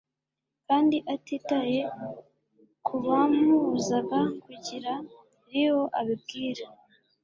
kandi 0.67 0.97
atitaye 1.15 1.79
ku 2.85 2.95
bamubuzaga 3.05 4.19
kugira 4.43 4.91
Liwo 5.51 5.83
abibwira, 5.99 6.63